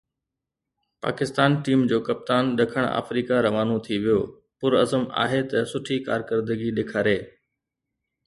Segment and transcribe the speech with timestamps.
[1.05, 4.21] Pakistan team جو ڪپتان ڏکڻ آفريڪا روانو ٿي ويو،
[4.59, 7.17] پرعزم آهي ته سٺي ڪارڪردگي ڏيکاري